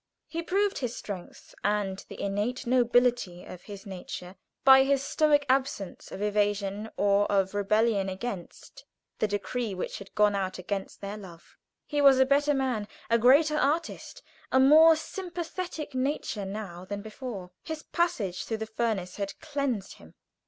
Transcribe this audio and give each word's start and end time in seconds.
He 0.27 0.41
proved 0.41 0.79
his 0.79 0.95
strength 0.95 1.53
and 1.63 2.03
the 2.09 2.19
innate 2.19 2.65
nobility 2.65 3.45
of 3.45 3.61
his 3.61 3.85
nature 3.85 4.35
by 4.65 4.83
his 4.83 5.03
stoic 5.03 5.45
abstinence 5.47 6.09
from 6.09 6.23
evasion 6.23 6.87
of 6.97 6.97
or 6.97 7.27
rebellion 7.53 8.09
against 8.09 8.83
the 9.19 9.27
decree 9.27 9.75
which 9.75 9.99
had 9.99 10.15
gone 10.15 10.33
out 10.33 10.57
against 10.57 11.01
their 11.01 11.17
love. 11.17 11.55
He 11.85 12.01
was 12.01 12.19
a 12.19 12.25
better 12.25 12.55
man, 12.55 12.87
a 13.11 13.19
greater 13.19 13.57
artist, 13.57 14.23
a 14.51 14.59
more 14.59 14.95
sympathetic 14.95 15.93
nature 15.93 16.45
now 16.45 16.83
than 16.83 17.03
before. 17.03 17.51
His 17.61 17.83
passage 17.83 18.45
through 18.45 18.57
the 18.57 18.65
furnace 18.65 19.17
had 19.17 19.39
cleansed 19.39 19.97
him. 19.97 20.15